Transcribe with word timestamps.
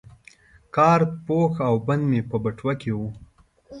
کارت 0.75 1.11
پوښ 1.25 1.53
او 1.67 1.75
بند 1.87 2.03
مې 2.09 2.19
په 2.29 2.37
بټوه 2.43 2.73
کې 2.81 2.91
وو. 2.97 3.07